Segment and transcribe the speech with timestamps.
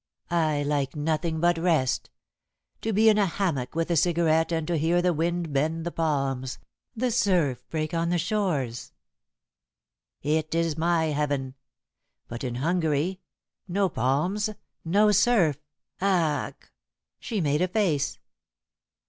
[0.31, 2.09] "I like nothing but rest.
[2.81, 5.91] To be in a hammock with a cigarette and to hear the wind bend the
[5.91, 6.57] palms,
[6.95, 8.93] the surf break on the shores.
[10.23, 11.53] It is my heaven.
[12.27, 13.19] But in Hungary
[13.67, 14.49] no palms,
[14.83, 15.59] no surf.
[16.01, 16.55] Ach!"
[17.19, 18.17] She made a face.